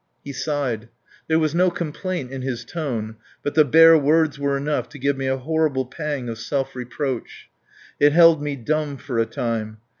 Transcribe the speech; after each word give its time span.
He 0.23 0.33
sighed. 0.33 0.89
There 1.27 1.37
was 1.37 1.53
no 1.53 1.69
reproach 1.69 2.31
in 2.31 2.41
his 2.41 2.65
tone, 2.65 3.17
but 3.43 3.53
the 3.53 3.63
bare 3.63 3.95
words 3.95 4.39
were 4.39 4.57
enough 4.57 4.89
to 4.89 4.97
give 4.97 5.15
me 5.15 5.27
a 5.27 5.37
horrible 5.37 5.85
pang 5.85 6.27
of 6.27 6.39
self 6.39 6.75
reproach. 6.75 7.51
It 7.99 8.11
held 8.11 8.41
me 8.41 8.55
dumb 8.55 8.97
for 8.97 9.19
a 9.19 9.27
time. 9.27 9.77